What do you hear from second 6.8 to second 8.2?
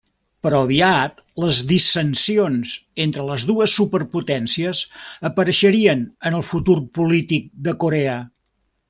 polític de Corea.